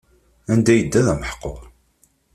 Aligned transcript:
Anda 0.51 0.73
yedda 0.75 1.01
d 1.05 1.07
ameḥqur. 1.13 1.61